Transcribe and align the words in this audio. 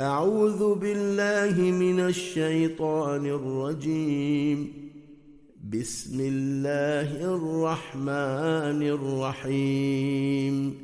أعوذ 0.00 0.74
بالله 0.74 1.60
من 1.70 2.00
الشيطان 2.00 3.26
الرجيم. 3.26 4.72
بسم 5.72 6.20
الله 6.20 7.36
الرحمن 7.36 8.82
الرحيم. 8.82 10.74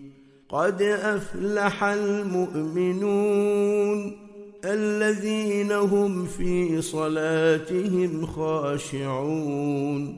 قد 0.48 0.82
أفلح 0.82 1.84
المؤمنون 1.84 3.32
الذين 4.64 5.72
هم 5.72 6.24
في 6.24 6.82
صلاتهم 6.82 8.26
خاشعون 8.26 10.16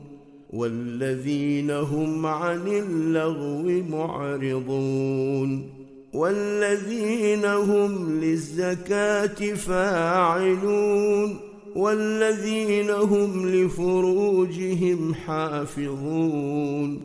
والذين 0.53 1.71
هم 1.71 2.25
عن 2.25 2.67
اللغو 2.67 3.83
معرضون. 3.89 5.84
والذين 6.15 7.45
هم 7.45 8.19
للزكاة 8.19 9.55
فاعلون 9.55 11.37
والذين 11.75 12.89
هم 12.89 13.49
لفروجهم 13.49 15.13
حافظون 15.13 17.01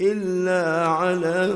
إلا 0.00 0.86
على 0.86 1.54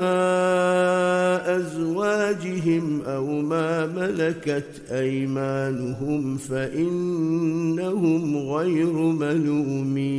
أزواجهم 1.46 3.02
أو 3.02 3.26
ما 3.26 3.86
ملكت 3.86 4.82
أيمانهم 4.90 6.36
فإنهم 6.36 8.36
غير 8.36 8.92
ملومين 8.92 10.18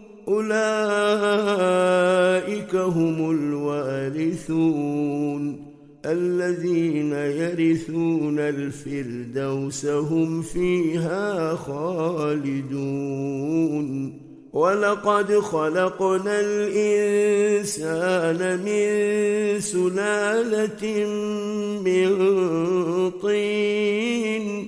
أولئك 0.27 0.51
هم 2.75 3.31
الوارثون 3.31 4.81
الذين 6.05 7.11
يرثون 7.13 8.39
الفردوس 8.39 9.85
هم 9.85 10.41
فيها 10.41 11.55
خالدون 11.55 13.01
ولقد 14.53 15.39
خلقنا 15.39 16.39
الإنسان 16.39 17.79
من 18.65 19.59
سلالة 19.59 21.05
من 21.85 22.09
طين 23.21 24.67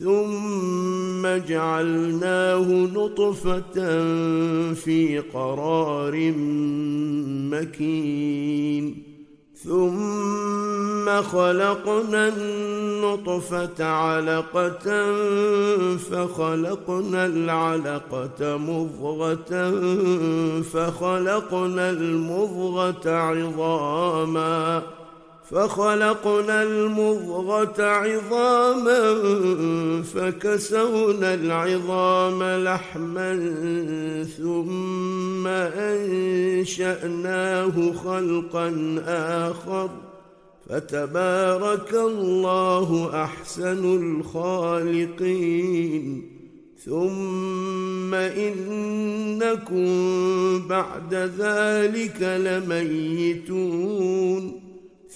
ثم 0.00 1.26
جعلناه 1.48 2.68
نطفة 2.94 3.74
في 4.74 5.22
قرار 5.34 6.32
مكين. 7.52 9.02
ثم 9.64 11.22
خلقنا 11.22 12.28
النطفة 12.28 13.84
علقة 13.84 14.86
فخلقنا 15.96 17.26
العلقة 17.26 18.56
مضغة 18.56 19.52
فخلقنا 20.60 21.90
المضغة 21.90 23.10
عظاما. 23.10 24.82
فخلقنا 25.50 26.62
المضغة 26.62 27.82
عظاما 27.82 29.14
فكسونا 30.02 31.34
العظام 31.34 32.42
لحما 32.42 33.54
ثم 34.38 35.46
أنشأناه 36.56 37.92
خلقا 37.92 39.02
آخر. 39.06 39.90
فتبارك 40.68 41.94
الله 41.94 43.10
أحسن 43.24 44.20
الخالقين. 44.20 46.30
ثم 46.84 48.14
إنكم 48.14 49.88
بعد 50.68 51.14
ذلك 51.14 52.22
لميتون. 52.22 54.69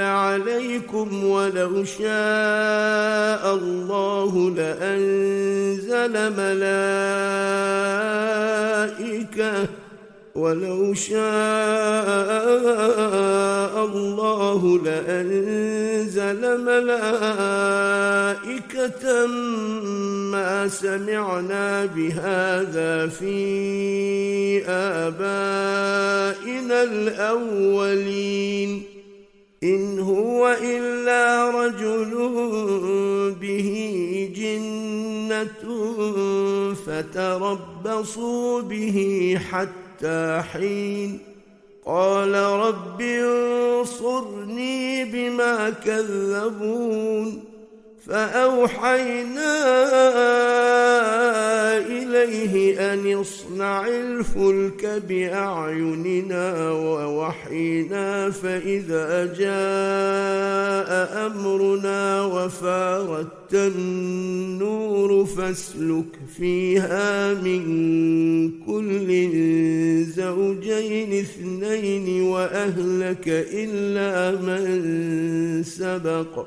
عليكم 0.00 1.24
ولو 1.24 1.84
شاء 1.84 3.54
الله 3.54 4.50
لأنزل 4.50 6.12
ملائكة 6.36 7.36
ولو 10.34 10.94
شاء 10.94 11.16
الله 13.84 14.78
لأنزل 14.84 16.64
ملائكة 16.64 17.86
ما 20.32 20.68
سمعنا 20.68 21.84
بهذا 21.84 23.06
في 23.06 24.62
آبائنا 24.68 26.82
الأولين. 26.82 28.95
إن 29.62 29.98
هو 29.98 30.56
إلا 30.62 31.50
رجل 31.50 32.12
به 33.40 33.70
جنة 34.36 35.62
فتربصوا 36.86 38.60
به 38.60 39.38
حتى 39.50 40.42
حين 40.52 41.18
قال 41.86 42.34
رب 42.34 43.00
انصرني 43.00 45.04
بما 45.04 45.70
كذبون 45.70 47.44
فأوحينا 48.06 49.56
إليه 51.78 52.92
أن 52.92 53.06
اصنع 53.56 53.86
الفلك 53.88 55.02
بأعيننا 55.08 56.70
ووحينا 56.70 58.30
فإذا 58.30 59.26
جاء 59.26 61.26
أمرنا 61.26 62.22
وفاردت 62.22 63.54
النور 63.54 65.24
فاسلك 65.24 66.18
فيها 66.36 67.34
من 67.34 67.62
كل 68.66 69.28
زوجين 70.04 71.20
اثنين 71.20 72.22
وأهلك 72.22 73.28
إلا 73.52 74.40
من 74.40 75.62
سبق 75.62 76.46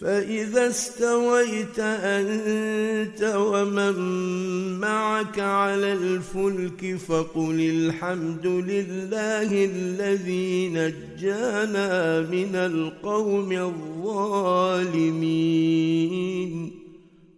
فإذا 0.00 0.68
استويت 0.68 1.78
أنت 1.78 3.34
ومن 3.36 3.94
معك 4.80 5.38
على 5.38 5.92
الفلك 5.92 6.96
فقل 7.08 7.60
الحمد 7.60 8.46
لله 8.46 9.64
الذي 9.64 10.68
نجانا 10.68 12.20
من 12.20 12.54
القوم 12.54 13.52
الظالمين. 13.52 14.86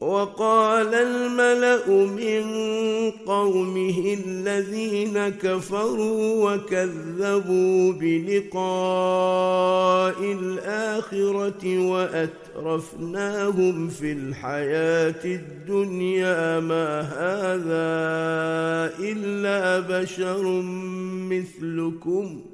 وقال 0.00 0.94
الملأ 0.94 1.88
من 1.88 2.44
قومه 3.26 4.18
الذين 4.26 5.28
كفروا 5.28 6.54
وكذبوا 6.54 7.92
بلقاء 7.92 9.34
الآخرة 10.22 11.78
وأترفناهم 11.88 13.88
في 13.88 14.12
الحياة 14.12 15.24
الدنيا 15.24 16.60
ما 16.60 17.00
هذا 17.00 17.94
إلا 18.98 19.80
بشر 19.80 20.62
مثلكم 21.30 22.53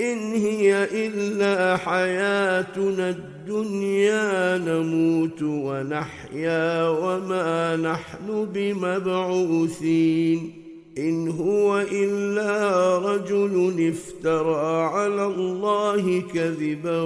إن 0.00 0.32
هي 0.32 0.88
إلا 1.06 1.76
حياتنا 1.76 3.10
الدنيا 3.10 4.58
نموت 4.58 5.42
ونحيا 5.42 6.88
وما 6.88 7.76
نحن 7.76 8.48
بمبعوثين. 8.54 10.52
إن 10.98 11.28
هو 11.28 11.80
إلا 11.92 12.98
رجل 12.98 13.94
افترى 13.94 14.82
على 14.84 15.26
الله 15.26 16.22
كذبا 16.34 17.02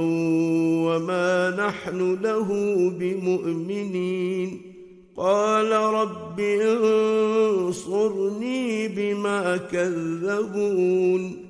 وما 0.87 1.56
نحن 1.59 2.18
له 2.23 2.49
بمؤمنين. 2.99 4.62
قال 5.16 5.73
رب 5.73 6.40
انصرني 7.61 8.88
بما 8.88 9.56
كذبون. 9.56 11.50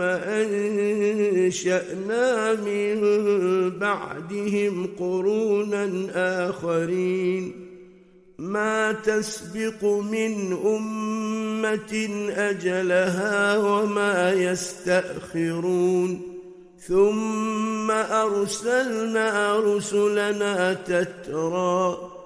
أنشأنا 0.00 1.82
من 2.54 3.00
بعدهم 3.70 4.88
قرونا 4.98 6.06
آخرين. 6.48 7.52
ما 8.38 8.92
تسبق 8.92 9.84
من 9.84 10.52
أمة 10.66 12.08
أجلها 12.36 13.58
وما 13.58 14.32
يستأخرون. 14.32 16.20
ثم 16.88 17.90
أرسلنا 17.90 19.56
رسلنا 19.56 20.74
تترى. 20.74 22.19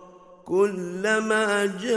كلما 0.44 1.66
جاء 1.82 1.94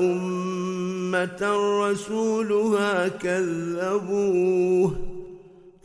أمة 0.00 1.42
رسولها 1.82 3.08
كذبوه 3.08 4.96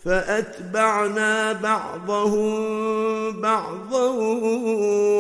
فأتبعنا 0.04 1.54
بعضهم 1.54 2.60
بعضا 3.42 4.08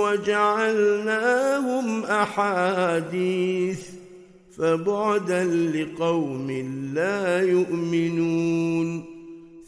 وجعلناهم 0.04 2.04
أحاديث 2.04 3.82
فبعدا 4.58 5.44
لقوم 5.44 6.52
لا 6.94 7.42
يؤمنون 7.42 9.09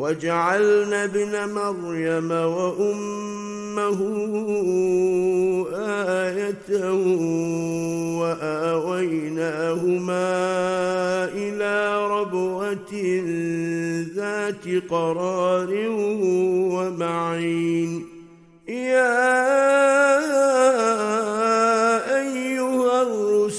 وجعلنا 0.00 1.04
ابن 1.04 1.34
مريم 1.54 2.30
وأمه 2.30 4.00
آية 5.76 6.70
وآويناهما 8.20 9.64
إلى 11.34 12.06
ربوة 12.06 12.92
ذات 14.16 14.64
قرار 14.90 15.70
ومعين. 16.74 18.06
يا 18.68 19.40
أيها 22.20 23.02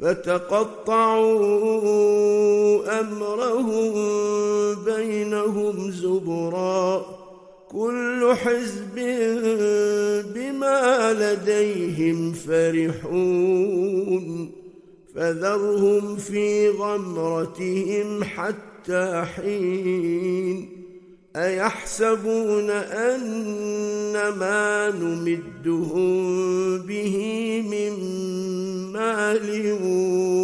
فتقطعوا 0.00 1.30
أمرهم 3.00 3.94
بينهم 4.84 5.90
زبرا. 5.90 7.06
كل 7.70 8.34
حزب 8.34 8.94
بما 10.34 11.12
لديهم 11.12 12.32
فرحون. 12.32 13.64
فذرهم 15.14 16.16
في 16.16 16.68
غمرتهم 16.68 18.24
حتى 18.24 19.24
حين. 19.36 20.73
أيحسبون 21.36 22.70
ان 22.70 24.28
ما 24.38 24.90
نمدهم 24.90 26.78
به 26.78 27.16
من 27.70 27.92
مال 28.92 29.78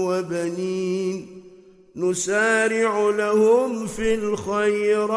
وبنين 0.06 1.26
نسارع 1.96 3.10
لهم 3.10 3.86
في 3.86 4.14
الخيرات 4.14 5.10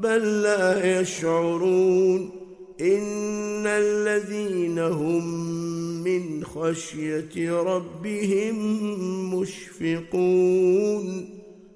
بل 0.00 0.42
لا 0.42 1.00
يشعرون 1.00 2.30
إن 2.80 3.66
الذين 3.66 4.78
هم 4.78 5.24
من 6.04 6.44
خشية 6.44 7.62
ربهم 7.62 8.54
مشفقون 9.34 11.39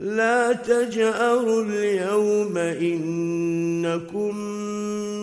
لا 0.00 0.52
تجأروا 0.52 1.62
اليوم 1.62 2.58
إنكم 2.58 4.36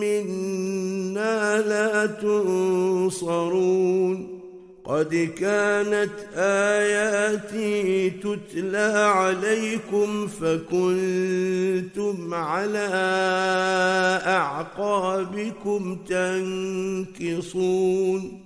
منا 0.00 1.60
لا 1.60 2.06
تنصرون. 2.06 3.56
قد 4.84 5.30
كانت 5.38 6.10
آياتي 6.36 8.10
تتلى 8.10 9.10
عليكم 9.14 10.26
فكنتم 10.26 12.34
على 12.34 12.88
أعقابكم 14.26 15.96
تنكصون. 17.18 18.45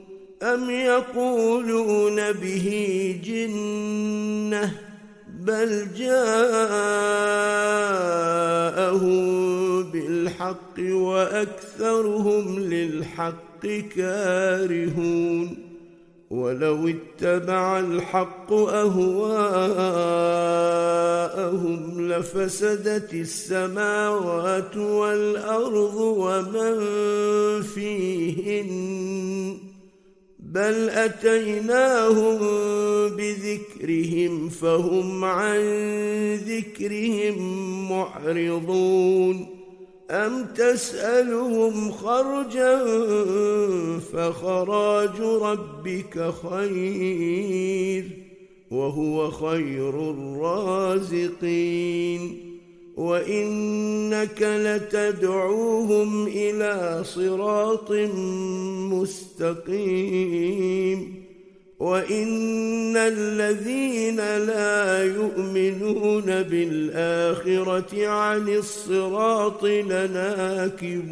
أم 0.41 0.69
يقولون 0.69 2.31
به 2.31 3.15
جنة 3.23 4.77
بل 5.39 5.87
جاءهم 5.97 6.41
بالحق 9.83 10.79
وأكثرهم 10.79 12.59
للحق 12.59 13.67
كارهون 13.95 15.57
ولو 16.29 16.87
اتبع 16.87 17.79
الحق 17.79 18.53
أهواءهم 18.53 19.11
لفسدت 22.11 23.13
السماوات 23.13 24.77
والأرض 24.77 25.95
ومن 25.95 26.81
فيهن 27.61 29.70
بل 30.51 30.89
اتيناهم 30.89 32.39
بذكرهم 33.09 34.49
فهم 34.49 35.23
عن 35.25 35.59
ذكرهم 36.35 37.37
معرضون 37.91 39.47
ام 40.11 40.45
تسالهم 40.45 41.91
خرجا 41.91 42.85
فخراج 43.99 45.21
ربك 45.21 46.33
خير 46.43 48.05
وهو 48.71 49.31
خير 49.31 50.11
الرازقين 50.11 51.51
وانك 52.97 54.41
لتدعوهم 54.41 56.27
إلى 56.27 57.03
صراط 57.03 57.91
مستقيم 59.71 61.21
وان 61.79 62.97
الذين 62.97 64.17
لا 64.17 65.03
يؤمنون 65.03 66.43
بالاخره 66.43 68.07
عن 68.07 68.49
الصراط 68.49 69.63
لناكبون 69.65 71.11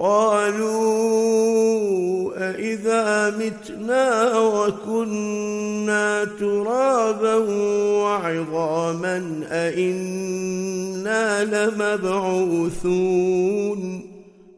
قالوا 0.00 1.10
أإذا 2.50 3.30
متنا 3.36 4.38
وكنا 4.38 6.24
ترابا 6.24 7.34
وعظاما 8.04 9.44
أإنا 9.50 11.44
لمبعوثون 11.44 12.90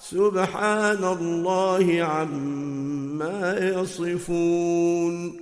سبحان 0.00 1.04
الله 1.04 2.02
عما 2.02 3.58
يصفون. 3.58 5.36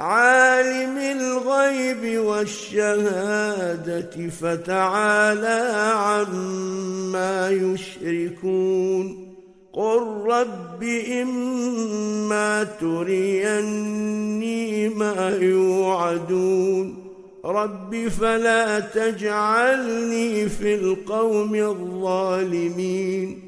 عالم 0.00 0.98
الغيب 0.98 2.18
والشهادة 2.18 4.28
فتعالى 4.40 5.92
عما 5.96 7.50
يشركون. 7.50 9.28
قل 9.72 10.02
رب 10.26 10.82
إما 11.22 12.64
تريني 12.80 14.88
ما 14.88 15.38
يوعدون. 15.40 16.94
رب 17.44 18.08
فلا 18.08 18.80
تجعلني 18.80 20.48
في 20.48 20.74
القوم 20.74 21.54
الظالمين. 21.54 23.47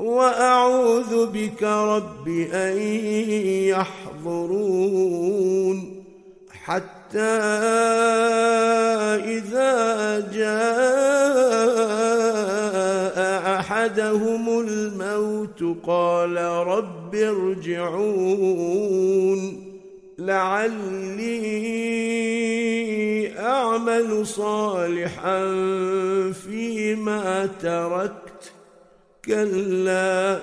وأعوذ 0.00 1.26
بك 1.26 1.62
رب 1.62 2.28
أن 2.52 2.78
يحضرون 4.24 6.04
حتى 6.64 7.18
إذا 9.28 10.20
جاء 10.32 11.60
أحدهم 13.60 14.60
الموت 14.60 15.64
قال 15.86 16.36
رب 16.66 17.14
ارجعون 17.14 18.60
لعلي 20.18 21.40
أعمل 23.38 24.26
صالحا 24.26 25.40
فيما 26.32 27.48
تركت 27.62 28.29
كلا 29.30 30.40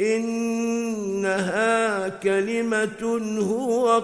إنها 0.00 2.08
كلمة 2.08 3.20
هو 3.40 4.02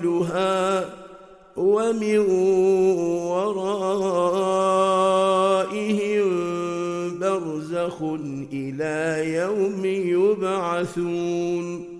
قائلها 0.00 0.84
ومن 1.56 2.18
ورائهم 3.28 3.80
برزخ 7.18 8.02
إلى 8.52 9.34
يوم 9.34 9.84
يبعثون 10.44 11.99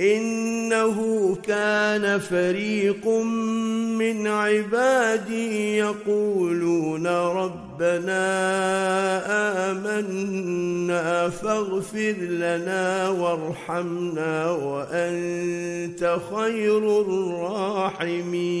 إنه 0.00 0.98
كان 1.42 2.18
فريق 2.18 3.08
من 3.98 4.26
عبادي 4.26 5.76
يقولون 5.76 7.06
ربنا 7.06 8.20
آمنا 9.70 11.28
فاغفر 11.28 12.14
لنا 12.20 13.08
وارحمنا 13.08 14.50
وأنت 14.50 16.18
خير 16.34 17.00
الراحمين. 17.00 18.60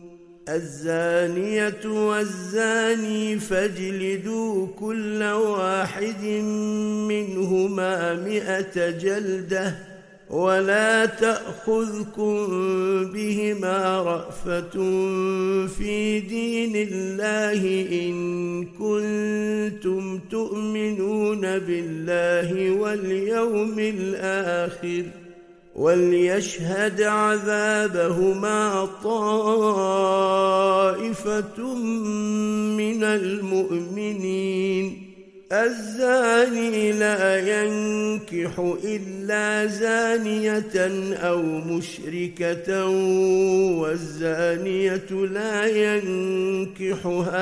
الزانية 0.55 1.85
والزاني 1.85 3.39
فاجلدوا 3.39 4.67
كل 4.79 5.23
واحد 5.23 6.23
منهما 7.07 8.13
مئة 8.13 8.89
جلدة 8.89 9.75
ولا 10.29 11.05
تأخذكم 11.05 12.47
بهما 13.13 14.01
رأفة 14.01 14.71
في 15.67 16.19
دين 16.19 16.75
الله 16.75 17.87
إن 17.91 18.65
كنتم 18.65 20.19
تؤمنون 20.19 21.41
بالله 21.41 22.71
واليوم 22.71 23.79
الآخر 23.79 25.03
ۖ 25.17 25.20
وليشهد 25.75 27.01
عذابهما 27.01 28.89
طائفة 29.03 30.13
من 32.77 33.03
المؤمنين. 33.03 35.07
الزاني 35.51 36.91
لا 36.91 37.39
ينكح 37.39 38.73
إلا 38.83 39.65
زانية 39.65 40.75
أو 41.15 41.41
مشركة 41.41 42.87
والزانية 43.79 45.11
لا 45.11 45.65
ينكحها 45.65 47.39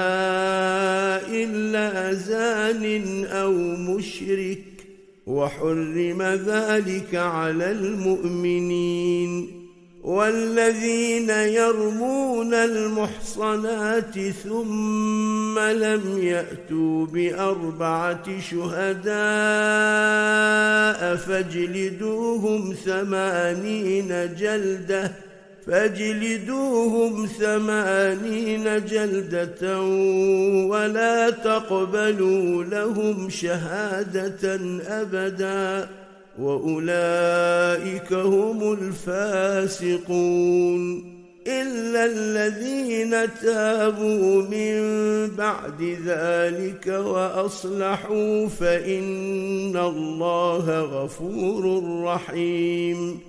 إلا 1.27 2.13
زان 2.13 3.25
أو 3.25 3.53
مشرك. 3.53 4.68
وحرم 5.29 6.21
ذلك 6.21 7.15
على 7.15 7.71
المؤمنين 7.71 9.59
والذين 10.03 11.29
يرمون 11.29 12.53
المحصنات 12.53 14.19
ثم 14.43 15.59
لم 15.59 16.17
يأتوا 16.17 17.05
بأربعة 17.05 18.39
شهداء 18.39 19.09
فاجلدوهم 21.15 22.73
ثمانين 22.85 24.35
جلدة 24.39 25.28
فاجلدوهم 25.69 27.25
ثمانين 27.25 28.85
جلدة 28.85 29.81
ولا 30.67 31.29
تقبلوا 31.29 32.63
لهم 32.63 33.29
شهادة 33.29 34.59
أبدا 34.87 35.89
وأولئك 36.39 38.13
هم 38.13 38.73
الفاسقون 38.73 40.39
إلا 41.47 42.05
الذين 42.05 43.15
تابوا 43.41 44.41
من 44.41 44.79
بعد 45.35 45.97
ذلك 46.05 46.87
وأصلحوا 46.87 48.47
فإن 48.47 49.77
الله 49.77 50.79
غفور 50.81 51.83
رحيم 52.03 53.28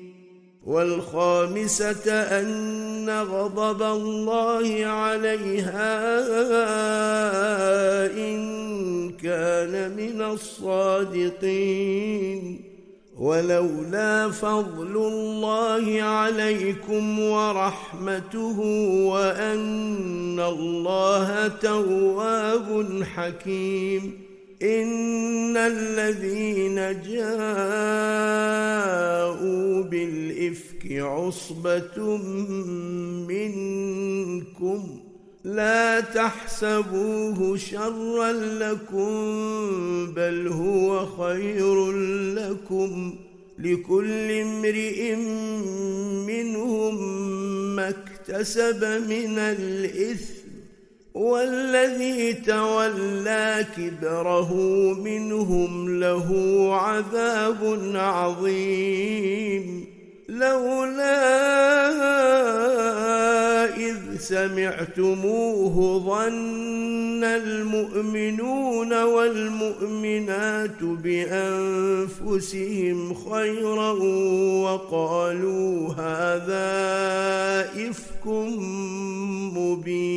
والخامسة 0.65 2.11
أن 2.13 3.09
غضب 3.09 3.81
الله 3.81 4.85
عليها 4.85 6.19
إن 8.05 8.41
كان 9.09 9.95
من 9.97 10.21
الصادقين. 10.21 11.91
ولولا 13.17 14.29
فضل 14.29 14.97
الله 14.97 16.01
عليكم 16.01 17.19
ورحمته 17.19 18.59
وأن 19.05 20.39
الله 20.39 21.47
تواب 21.47 23.03
حكيم. 23.15 24.30
إن 24.61 25.57
الذين 25.57 26.75
جاءوا 27.01 27.41
بالإفك 29.83 30.91
عصبة 30.91 32.17
منكم 33.27 34.99
لا 35.43 35.99
تحسبوه 35.99 37.57
شرا 37.57 38.31
لكم 38.31 39.11
بل 40.13 40.47
هو 40.47 41.05
خير 41.05 41.91
لكم 42.35 43.15
لكل 43.59 44.31
امرئ 44.31 45.15
منهم 46.27 46.95
ما 47.75 47.89
اكتسب 47.89 48.83
من 48.83 49.39
الإثم 49.39 50.40
والذي 51.13 52.33
تولى 52.33 53.65
كبره 53.77 54.53
منهم 54.93 55.99
له 55.99 56.29
عذاب 56.75 57.79
عظيم. 57.95 59.85
لولا 60.29 61.21
إذ 63.75 63.97
سمعتموه 64.19 65.99
ظن 65.99 67.23
المؤمنون 67.23 69.03
والمؤمنات 69.03 70.83
بأنفسهم 71.03 72.97
خيرا 73.13 73.91
وقالوا 74.63 75.93
هذا 75.93 76.71
إفك 77.89 78.27
مبين. 79.57 80.10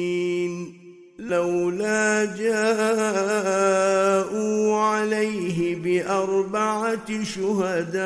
شهداء 7.24 8.04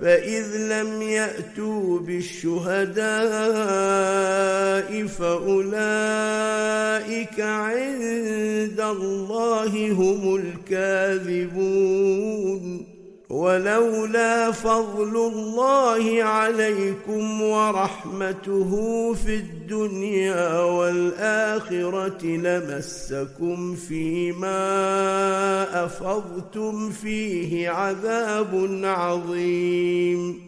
فإذ 0.00 0.56
لم 0.56 1.02
يأتوا 1.02 1.98
بالشهداء 1.98 3.08
فأولئك 5.06 5.80
عند 7.40 8.80
الله 8.80 9.92
هم 9.92 10.36
الكاذبون. 10.36 11.57
ولولا 13.58 14.50
فضل 14.50 15.16
الله 15.16 16.22
عليكم 16.22 17.42
ورحمته 17.42 18.70
في 19.14 19.34
الدنيا 19.34 20.60
والآخرة 20.60 22.24
لمسكم 22.24 23.76
فيما 23.76 24.54
أفضتم 25.84 26.90
فيه 26.90 27.70
عذاب 27.70 28.80
عظيم. 28.84 30.47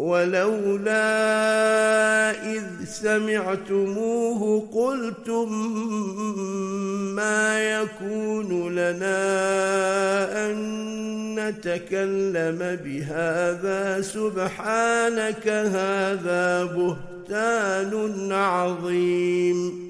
ولولا 0.00 1.10
إذ 2.52 2.62
سمعتموه 2.84 4.68
قلتم 4.72 5.52
ما 7.14 7.60
يكون 7.60 8.74
لنا 8.74 9.20
أن 10.46 10.56
نتكلم 11.34 12.78
بهذا 12.84 14.00
سبحانك 14.02 15.48
هذا 15.48 16.64
بهتان 16.64 18.32
عظيم. 18.32 19.89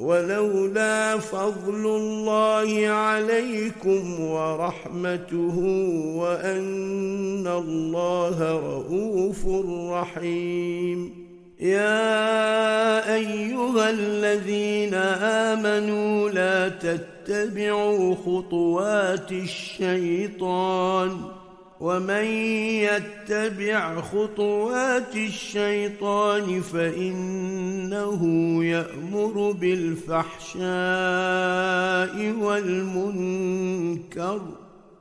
ولولا 0.00 1.18
فضل 1.18 1.86
الله 1.86 2.88
عليكم 2.88 4.20
ورحمته 4.20 5.58
وأن 6.16 7.46
الله 7.46 8.38
رءوف 8.60 9.46
رحيم. 9.92 11.26
يا 11.60 13.14
أيها 13.14 13.90
الذين 13.90 14.94
آمنوا 15.54 16.30
لا 16.30 16.68
تتبعوا 16.68 18.14
خطوات 18.14 19.32
الشيطان. 19.32 21.10
ومن 21.80 22.24
يتبع 22.88 24.00
خطوات 24.00 25.16
الشيطان 25.16 26.60
فإنه 26.60 28.20
يأمر 28.64 29.50
بالفحشاء 29.52 30.64
والمنكر 32.40 34.40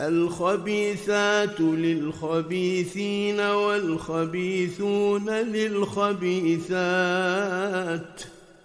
الخبيثات 0.00 1.60
للخبيثين 1.60 3.40
والخبيثون 3.40 5.30
للخبيثات 5.30 6.72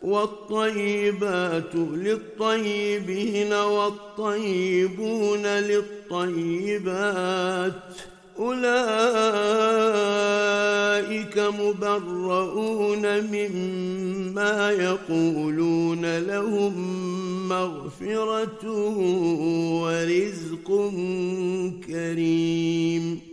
والطيبات 0.01 1.75
للطيبين 1.75 3.53
والطيبون 3.53 5.45
للطيبات 5.45 6.93
أولئك 8.39 8.63
مبرؤون 11.37 13.21
مما 13.21 14.71
يقولون 14.71 16.17
لهم 16.17 16.73
مغفرة 17.49 18.65
ورزق 19.83 20.67
كريم. 21.87 23.32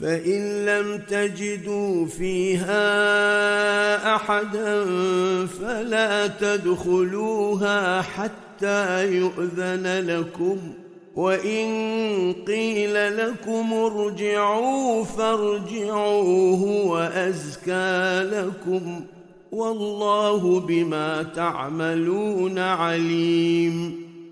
فإن 0.00 0.66
لم 0.66 0.98
تجدوا 1.08 2.06
فيها 2.06 2.76
أحدا 4.16 4.86
فلا 5.46 6.26
تدخلوها 6.26 8.02
حتى 8.02 9.12
يؤذن 9.16 10.06
لكم 10.06 10.56
وإن 11.16 11.66
قيل 12.46 13.16
لكم 13.16 13.72
ارجعوا 13.72 15.04
فارجعوا 15.04 16.56
هو 16.56 16.98
ازكى 16.98 18.22
لكم 18.32 19.00
والله 19.52 20.60
بما 20.60 21.22
تعملون 21.22 22.58
عليم 22.58 24.07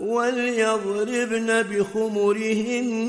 وليضربن 0.00 1.62
بخمرهن 1.62 3.06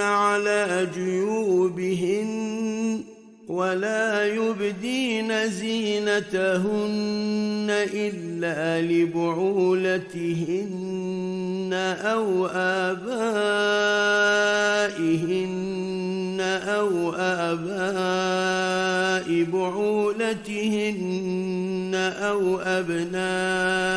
على 0.00 0.88
جيوبهن. 0.94 3.15
ولا 3.48 4.26
يبدين 4.26 5.48
زينتهن 5.50 6.66
إلا 7.70 8.82
لبعولتهن 8.82 9.86
أو 12.02 12.46
آبائهن 12.46 13.16
أو 16.66 17.12
آباء 17.12 18.66
بعولتهن 19.52 21.14
أو 21.94 22.58
أبنائهن 22.58 23.96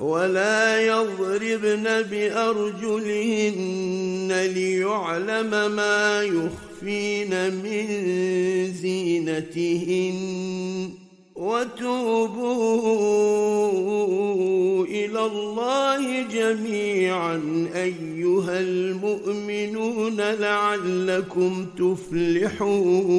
ولا 0.00 0.80
يضربن 0.80 2.02
بأرجلهن 2.02 3.48
ليعلم 4.54 5.50
ما 5.50 6.22
يخفين 6.22 7.54
من 7.54 7.86
زينتهن. 8.82 10.18
وتوبوا 11.36 12.44
إلى 14.86 15.26
الله 15.26 16.22
جميعا 16.22 17.68
أيها 17.74 18.60
المؤمنون 18.60 20.16
لعلكم 20.20 21.66
تفلحون. 21.78 23.18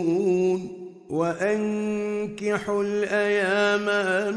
وأنكحوا 1.10 2.84
الأيام 2.84 3.86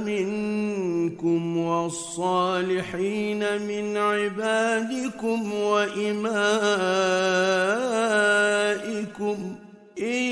منكم 0.05 1.57
والصالحين 1.57 3.39
من 3.62 3.97
عبادكم 3.97 5.53
وإمائكم 5.53 6.16
إن 9.99 10.23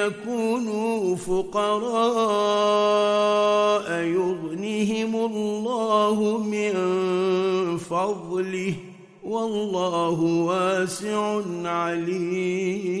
يكونوا 0.00 1.16
فقراء 1.16 2.60
يغنهم 3.92 5.16
الله 5.16 6.38
من 6.38 6.72
فضله 7.78 8.74
والله 9.24 10.20
واسع 10.20 11.42
عليم. 11.64 13.00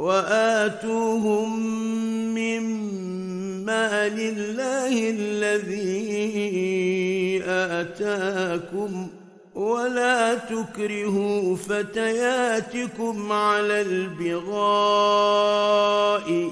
وآتوهم 0.00 1.60
مما 2.34 4.08
لله 4.08 5.10
الذي 5.10 6.22
آتاكم 7.46 9.08
ولا 9.54 10.34
تكرهوا 10.34 11.56
فتياتكم 11.56 13.32
على 13.32 13.80
البغاء 13.80 14.60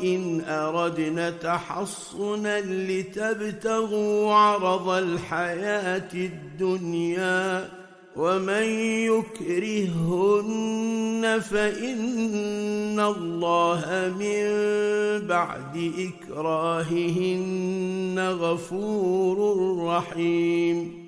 إن 0.04 0.40
أردنا 0.48 1.30
تحصنا 1.30 2.60
لتبتغوا 2.60 4.34
عرض 4.34 4.88
الحياة 4.88 6.12
الدنيا 6.14 7.68
ومن 8.18 8.66
يكرهن 9.14 10.42
فان 11.50 13.00
الله 13.00 14.14
من 14.18 14.44
بعد 15.26 15.92
اكراههن 16.28 17.38
غفور 18.18 19.38
رحيم 19.86 21.07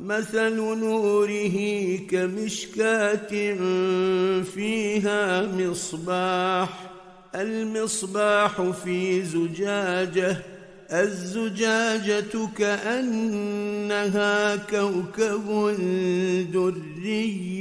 مثل 0.00 0.56
نوره 0.56 1.96
كمشكاة 2.10 3.28
فيها 4.42 5.42
مصباح 5.46 6.90
المصباح 7.34 8.62
في 8.62 9.22
زجاجة 9.22 10.36
الزجاجة 10.92 12.48
كأنها 12.58 14.56
كوكب 14.56 15.76
دري 16.52 17.60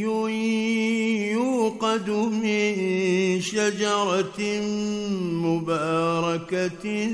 يوقد 1.31 2.09
من 2.09 3.41
شجرة 3.41 4.61
مباركة 5.45 7.09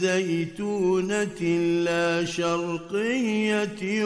زيتونة 0.00 1.42
لا 1.84 2.24
شرقية 2.24 4.04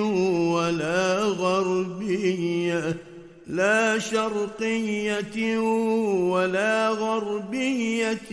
ولا 0.53 1.19
غربية 1.25 2.97
لا 3.53 3.99
شرقية 3.99 5.59
ولا 6.33 6.89
غربية 6.89 8.33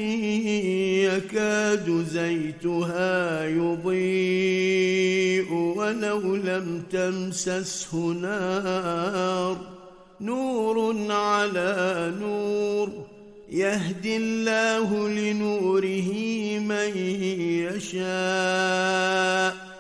يكاد 1.11 2.05
زيتها 2.11 3.45
يضيء 3.45 5.53
ولو 5.53 6.35
لم 6.35 6.83
تمسسه 6.91 7.95
نار. 7.95 9.57
نور 10.21 10.95
على 11.11 12.13
نور 12.21 12.89
يهدي 13.51 14.17
الله 14.17 15.09
لنوره 15.09 16.11
من 16.59 16.97
يشاء. 17.75 19.68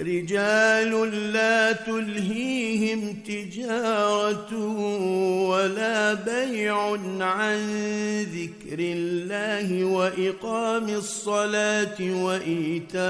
رجال 0.00 1.32
لا 1.32 1.72
تلهيهم 1.72 3.16
تجارة 3.26 4.54
ولا 5.48 6.14
بيع 6.14 6.96
عن 7.20 7.58
ذكر 8.22 8.78
الله 8.78 9.84
وإقام 9.84 10.88
الصلاة 10.88 11.96
وإيتاء 12.00 13.00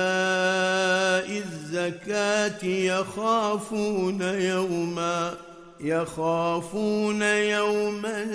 الزكاة 1.38 2.64
يخافون 2.64 4.20
يوما 4.22 5.34
يخافون 5.80 7.22
يوما 7.22 8.26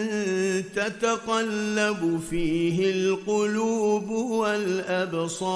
تتقلب 0.76 2.22
فيه 2.30 2.92
القلوب 2.92 4.10
والأبصار 4.10 5.56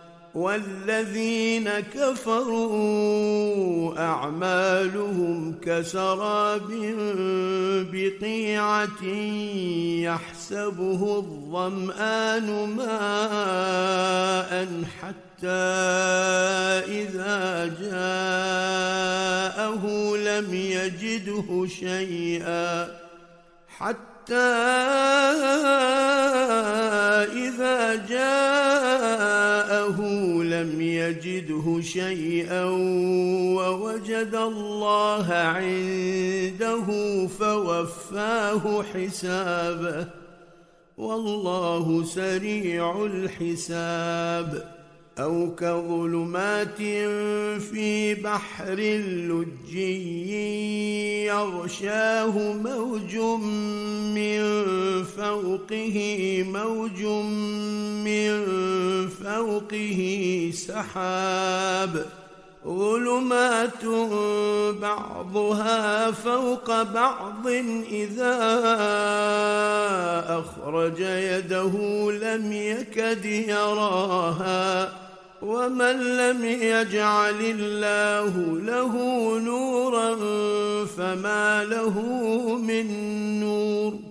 والذين 0.35 1.69
كفروا 1.79 3.19
أعمالهم 3.99 5.55
كسراب 5.61 6.67
بقيعة 7.91 9.03
يحسبه 10.03 11.17
الظمآن 11.17 12.69
ماء 12.77 14.67
حتى 15.01 15.47
إذا 16.87 17.65
جاءه 17.81 18.53
لم 20.15 20.53
يجده 20.53 21.65
شيئا 21.67 22.87
حتى 23.67 24.10
حتى 24.21 24.35
إذا 27.33 27.95
جاءه 27.95 30.01
لم 30.43 30.81
يجده 30.81 31.81
شيئا 31.81 32.63
ووجد 33.57 34.35
الله 34.35 35.33
عنده 35.33 36.87
فوفاه 37.39 38.83
حسابه. 38.93 40.07
والله 40.97 42.03
سريع 42.03 43.05
الحساب. 43.05 44.80
أو 45.19 45.55
كظلمات 45.55 46.77
في 47.61 48.15
بحر 48.15 48.79
لجي 49.29 50.11
يغشاه 51.25 52.53
موج 52.53 53.15
من 54.15 54.41
فوقه 55.03 55.97
موج 56.47 57.03
من 58.05 58.31
فوقه 59.09 60.51
سحاب. 60.53 62.05
ظلمات 62.67 63.85
بعضها 64.81 66.11
فوق 66.11 66.83
بعض 66.83 67.47
إذا 67.91 68.35
أخرج 70.29 70.99
يده 70.99 71.71
لم 72.11 72.53
يكد 72.53 73.25
يراها 73.25 74.91
ومن 75.41 76.17
لم 76.17 76.45
يجعل 76.45 77.41
الله 77.41 78.59
له 78.59 78.93
نورا 79.39 80.15
فما 80.85 81.63
له 81.63 81.99
من 82.57 82.87
نور 83.39 84.10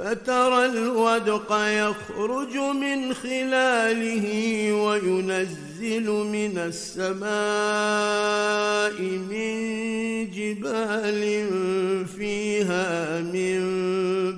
فترى 0.00 0.66
الودق 0.66 1.52
يخرج 1.52 2.56
من 2.56 3.14
خلاله 3.14 4.26
وينزل 4.72 6.10
من 6.10 6.58
السماء 6.58 7.30
من 9.02 9.54
جبال 10.30 11.22
فيها 12.16 13.20
من 13.20 13.60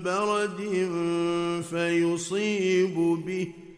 برد 0.03 0.61
فيصيب 1.71 2.95
به 3.27 3.62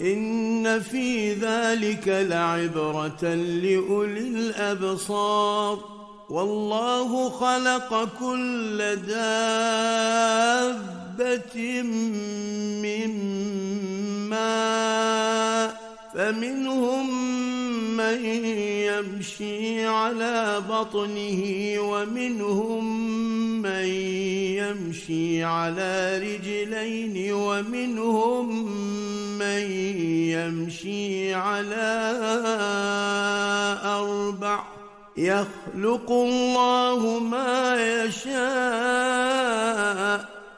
إن 0.00 0.80
في 0.80 1.32
ذلك 1.32 2.08
لعبرة 2.08 3.34
لأولي 3.34 4.28
الأبصار. 4.28 6.00
والله 6.30 7.30
خلق 7.30 8.08
كل 8.20 8.96
دابة 9.06 9.82
من 12.82 13.10
ماء. 14.28 15.79
فمنهم 16.14 17.06
من 17.96 18.24
يمشي 18.84 19.86
على 19.86 20.62
بطنه 20.68 21.74
ومنهم 21.78 22.84
من 23.62 23.84
يمشي 24.58 25.44
على 25.44 26.18
رجلين 26.18 27.32
ومنهم 27.32 28.66
من 29.38 29.62
يمشي 30.34 31.34
على 31.34 32.16
أربع. 33.84 34.64
يخلق 35.16 36.10
الله 36.10 37.18
ما 37.18 37.76
يشاء 38.04 39.50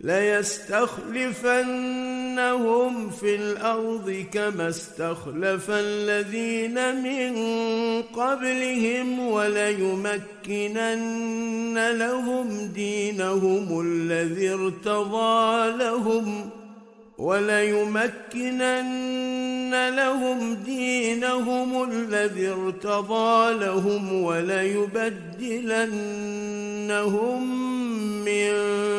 ليستخلفنهم 0.00 1.10
في 3.10 3.36
الأرض 3.36 4.24
كما 4.32 4.68
استخلف 4.68 5.70
الذين 5.70 7.02
من 7.02 7.32
قبلهم 8.02 9.18
وليمكنن 9.18 10.16
لهم 11.90 12.72
دينهم 12.74 13.80
الذي 13.80 14.50
ارتضى 14.50 15.70
لهم 15.76 16.50
وليمكنن 17.18 19.08
لهم 19.88 20.54
دينهم 20.54 21.90
الذي 21.90 22.48
ارتضى 22.48 23.64
لهم 23.64 24.22
وليبدلنهم 24.22 25.06
من 28.24 28.52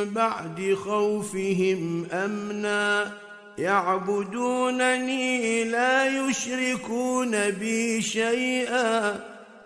بعد 0.05 0.77
خوفهم 0.85 2.07
أمنا. 2.13 3.11
يعبدونني 3.57 5.63
لا 5.63 6.05
يشركون 6.05 7.49
بي 7.49 8.01
شيئا. 8.01 9.36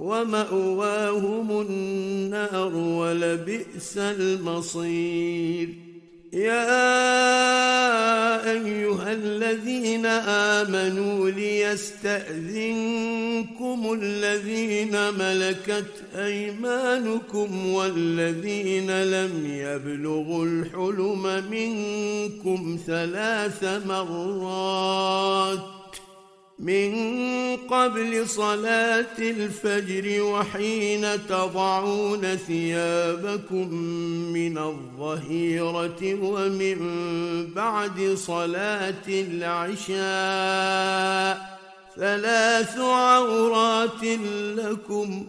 ومأواهم 0.00 1.60
النار 1.60 2.74
ولبئس 2.74 3.98
المصير. 3.98 5.68
يا 6.32 6.90
أيها 8.50 9.12
الذين 9.12 10.06
آمنوا 10.56 11.30
ليستأذنكم 11.30 12.38
الذين 14.02 15.14
ملكت 15.18 15.92
أيمانكم 16.16 17.66
والذين 17.72 19.02
لم 19.02 19.46
يبلغوا 19.46 20.44
الحلم 20.44 21.44
منكم 21.50 22.78
ثلاث 22.86 23.64
مرات. 23.86 25.79
من 26.60 27.56
قبل 27.56 28.28
صلاة 28.28 29.18
الفجر 29.18 30.22
وحين 30.22 31.26
تضعون 31.28 32.36
ثيابكم 32.36 33.74
من 34.32 34.58
الظهيرة 34.58 36.18
ومن 36.22 36.76
بعد 37.54 38.14
صلاة 38.14 39.08
العشاء 39.08 40.00
ثلاث 41.96 42.78
عورات 42.78 44.04
لكم 44.56 45.26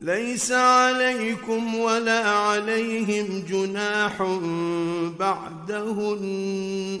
ليس 0.00 0.52
عليكم 0.52 1.74
ولا 1.74 2.28
عليهم 2.28 3.44
جناح 3.48 4.22
بعدهن 5.18 7.00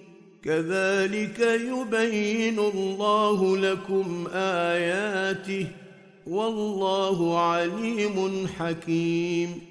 كذلك 0.43 1.39
يبين 1.39 2.59
الله 2.59 3.57
لكم 3.57 4.27
آياته 4.33 5.67
والله 6.27 7.39
عليم 7.39 8.47
حكيم 8.59 9.70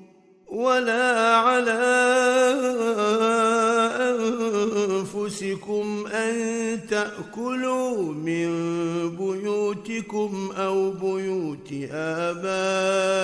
ولا 0.51 1.35
على 1.35 1.81
أنفسكم 4.91 6.07
أن 6.07 6.79
تأكلوا 6.89 8.13
من 8.13 8.49
بيوتكم 9.17 10.51
أو 10.57 10.91
بيوت 10.91 11.73
آبائكم 11.91 13.17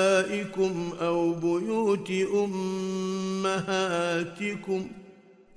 أو 1.01 1.33
بيوت 1.33 2.11
أمهاتكم 3.43 4.87
ۖ 5.03 5.06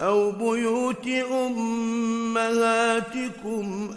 أو 0.00 0.30
بيوت 0.30 1.06
أمهاتكم 1.46 2.70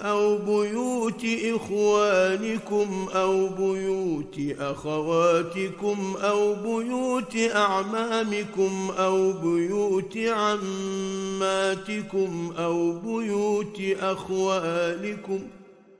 أو 0.01 0.38
بيوت 0.38 1.26
إخوانكم 1.45 3.08
أو 3.16 3.47
بيوت 3.47 4.39
أخواتكم 4.60 6.16
أو 6.22 6.56
بيوت 6.56 7.38
أعمامكم 7.56 8.91
أو 8.99 9.32
بيوت 9.32 10.18
عماتكم 11.38 11.74
أو 12.58 12.91
بيوت 12.91 13.82
أخوالكم 14.01 15.39
ۖ 15.39 15.41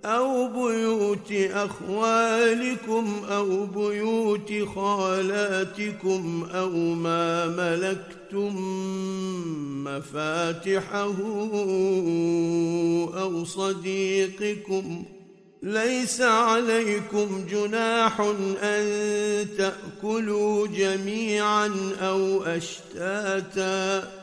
أو 0.06 0.47
بيوت 0.47 1.32
أخوالكم 1.32 3.22
أو 3.32 3.66
بيوت 3.66 4.54
خالاتكم 4.76 6.47
أو 6.54 6.70
ما 6.78 7.47
ملكتم 7.47 8.22
مفاتحه 9.84 11.16
أو 13.22 13.46
صديقكم 13.46 15.04
ليس 15.64 16.22
عليكم 16.22 17.46
جناح 17.52 18.22
أن 18.64 18.86
تأكلوا 19.58 20.68
جميعا 20.68 21.72
أو 22.02 22.44
أشتاتا 22.44 24.22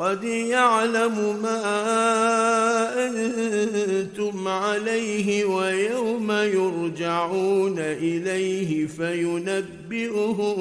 قد 0.00 0.24
يعلم 0.24 1.42
ما 1.42 1.62
أنتم 3.06 4.48
عليه 4.48 5.44
ويوم 5.44 6.32
يرجعون 6.32 7.78
إليه 7.78 8.86
فينبئهم 8.86 10.56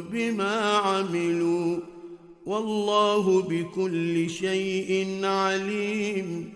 بما 0.00 0.60
عملوا 0.60 1.78
والله 2.46 3.42
بكل 3.42 4.30
شيء 4.30 5.20
عليم. 5.24 6.52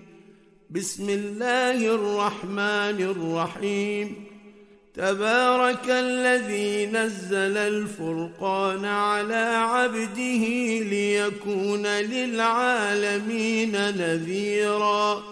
بسم 0.71 1.09
الله 1.11 1.95
الرحمن 1.95 2.99
الرحيم. 3.13 4.32
تبارك 4.95 5.89
الذي 5.89 6.87
نزل 6.87 7.57
الفرقان 7.57 8.85
على 8.85 9.55
عبده 9.57 10.45
ليكون 10.85 11.87
للعالمين 11.87 13.73
نذيراً. 13.73 15.32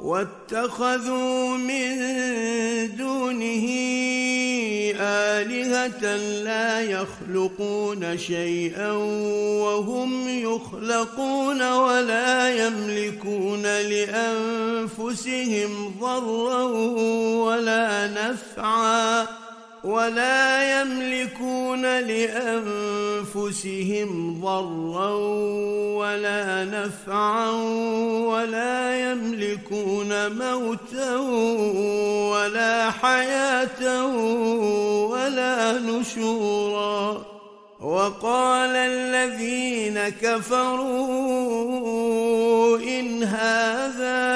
واتخذوا 0.00 1.56
من 1.56 1.96
دونه 2.96 3.66
آلهة 5.00 6.16
لا 6.42 6.80
يخلقون 6.80 8.18
شيئا 8.18 8.92
وهم 9.62 10.28
يخلقون 10.28 11.72
ولا 11.72 12.66
يملكون 12.66 13.62
لأنفسهم 14.42 15.24
ضرا 16.00 16.62
ولا 17.44 18.06
نفعا 18.06 19.45
ولا 19.86 20.80
يملكون 20.80 21.82
لأنفسهم 23.30 24.40
ضرا 24.40 25.10
ولا 25.94 26.64
نفعا 26.64 27.50
ولا 28.26 29.10
يملكون 29.10 30.10
موتا 30.38 31.16
ولا 32.34 32.90
حياة 32.90 34.06
ولا 35.06 35.72
نشورا. 35.78 37.26
وقال 37.80 38.76
الذين 38.76 40.08
كفروا 40.08 41.18
إن 42.78 43.22
هذا 43.22 44.26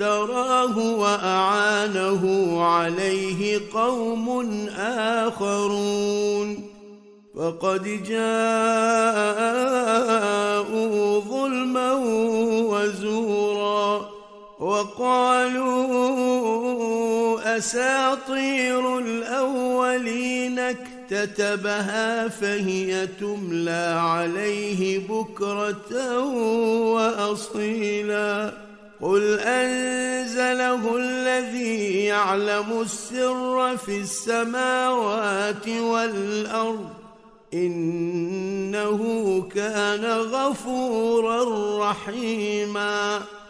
افتراه 0.00 0.78
وأعانه 0.78 2.24
عليه 2.62 3.60
قوم 3.74 4.28
آخرون. 4.78 6.66
فقد 7.36 7.82
جاءوا 8.08 8.30
ظلما 11.20 11.92
وزورا 12.72 14.10
وقالوا 14.60 15.80
أساطير 17.56 18.98
الأولين 18.98 20.58
اكتتبها 20.58 22.28
فهي 22.28 23.06
تملى 23.06 24.00
عليه 24.00 24.98
بكرة 25.08 26.18
وأصيلا. 26.94 28.52
قل 29.02 29.40
انزله 29.40 30.96
الذي 30.96 32.04
يعلم 32.04 32.80
السر 32.80 33.76
في 33.76 34.00
السماوات 34.00 35.68
والارض 35.68 36.88
انه 37.54 39.00
كان 39.54 40.04
غفورا 40.04 41.44
رحيما 41.90 43.20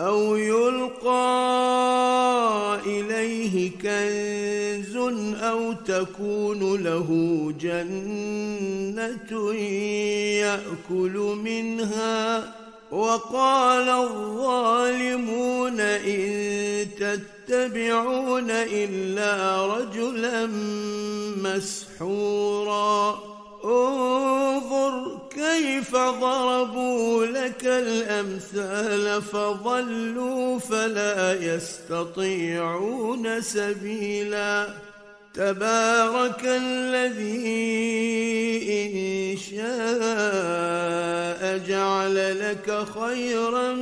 أو 0.00 0.36
يلقى 0.36 1.10
إليه 2.86 3.70
كنز 3.70 4.96
أو 5.42 5.72
تكون 5.72 6.82
له 6.82 7.08
جنة 7.60 9.32
يأكل 10.40 11.16
منها. 11.44 12.54
وقال 12.90 13.88
الظالمون 13.88 15.80
إن 15.80 16.86
تتبعون 17.00 18.50
إلا 18.50 19.66
رجلا 19.66 20.46
مسحورا. 21.36 23.18
انظر 23.64 25.19
كيف 25.40 25.96
ضربوا 25.96 27.26
لك 27.26 27.64
الأمثال 27.64 29.22
فضلوا 29.22 30.58
فلا 30.58 31.32
يستطيعون 31.54 33.40
سبيلا 33.40 34.68
تبارك 35.34 36.42
الذي 36.44 37.60
إن 38.82 39.36
شاء 39.36 41.40
جعل 41.68 42.40
لك 42.40 42.84
خيرا 43.00 43.72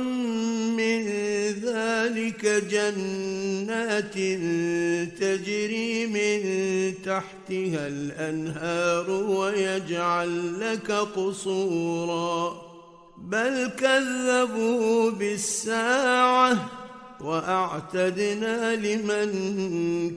من 0.77 0.99
ذلك 1.49 2.45
جنات 2.45 4.13
تجري 5.19 6.07
من 6.07 6.39
تحتها 7.05 7.87
الأنهار 7.87 9.11
ويجعل 9.11 10.59
لك 10.59 10.91
قصورا. 10.91 12.61
بل 13.17 13.71
كذبوا 13.77 15.11
بالساعة 15.11 16.78
وأعتدنا 17.21 18.75
لمن 18.75 19.31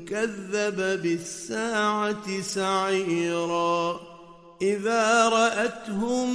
كذب 0.07 1.03
بالساعة 1.03 2.41
سعيرا. 2.41 4.01
إذا 4.63 5.29
رأتهم 5.29 6.29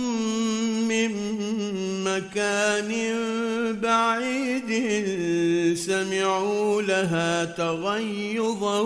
من 0.88 1.12
مكان 2.04 2.92
بعيد 3.82 4.70
سمعوا 5.78 6.82
لها 6.82 7.46
تغيظا 7.46 8.82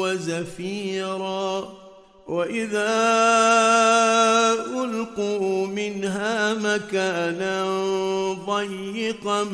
وزفيرا. 0.00 1.68
وإذا 2.28 2.92
ألقوا 4.74 5.66
منها 5.66 6.54
مكانا 6.54 7.64
ضيقا 8.46 9.44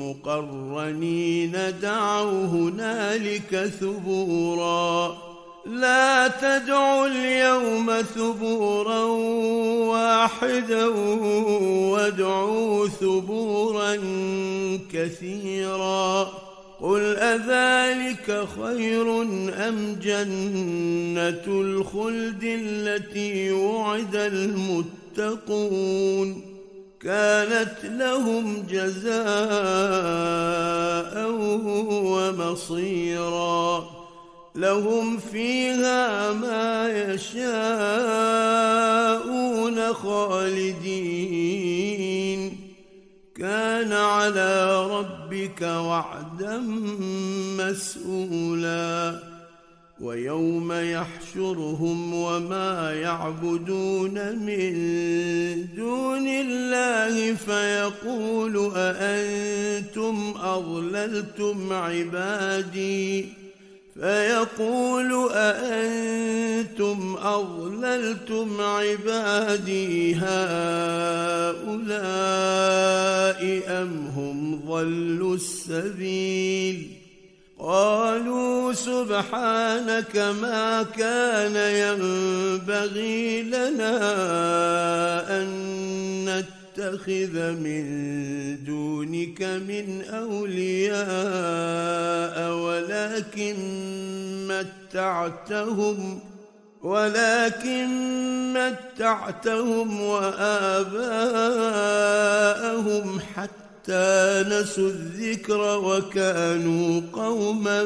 مقرنين 0.00 1.52
دعوا 1.82 2.46
هنالك 2.46 3.72
ثبورا. 3.80 5.16
لا 5.66 6.28
تدعوا 6.28 7.06
اليوم 7.06 8.02
ثبورا 8.02 9.04
واحدا 9.88 10.86
وادعوا 11.90 12.88
ثبورا 12.88 13.96
كثيرا. 14.92 16.32
قل 16.84 17.16
اذلك 17.16 18.48
خير 18.60 19.22
ام 19.68 19.96
جنه 20.02 21.44
الخلد 21.46 22.44
التي 22.44 23.52
وعد 23.52 24.16
المتقون 25.16 25.74
كانت 27.00 27.74
لهم 27.84 28.66
جزاء 28.70 29.14
ومصيرا 32.04 33.84
لهم 34.54 35.18
فيها 35.18 36.32
ما 36.32 36.88
يشاءون 36.88 37.54
خالدين 39.92 41.44
كان 43.38 43.92
على 43.92 44.86
ربك 44.86 45.62
وعدا 45.62 46.58
مسؤولا 47.58 49.18
ويوم 50.00 50.72
يحشرهم 50.72 52.14
وما 52.14 52.92
يعبدون 52.92 54.38
من 54.38 54.72
دون 55.76 56.28
الله 56.28 57.34
فيقول 57.34 58.72
أأنتم 58.76 60.34
أضللتم 60.42 61.72
عبادي 61.72 63.43
فيقول 64.00 65.30
أأنتم 65.32 67.16
أضللتم 67.22 68.60
عبادي 68.60 70.14
هؤلاء 70.14 70.24
أم 73.82 74.06
هم 74.16 74.62
ضلوا 74.66 75.34
السبيل؟ 75.34 76.90
قالوا 77.58 78.72
سبحانك 78.72 80.16
ما 80.16 80.82
كان 80.98 81.56
ينبغي 81.56 83.42
لنا 83.42 83.96
أن 85.40 86.44
نتخذ 86.74 87.52
من 87.52 87.84
دونك 88.64 89.42
من 89.42 90.02
أولياء 90.02 90.94
ولكن 92.54 93.56
متعتهم 94.48 96.20
ولكن 96.82 97.88
متعتهم 98.52 100.00
وآباءهم 100.00 101.00
حتى 103.20 104.44
نسوا 104.48 104.88
الذكر 104.88 105.78
وكانوا 105.78 107.00
قوما 107.12 107.84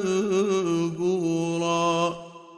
بوراً. 0.99 2.28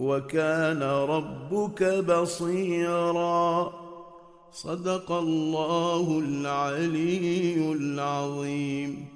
وكان 0.00 0.82
ربك 0.82 1.82
بصيرا. 1.82 3.72
صدق 4.52 5.12
الله 5.12 6.18
العلي 6.18 7.72
العظيم. 7.72 9.15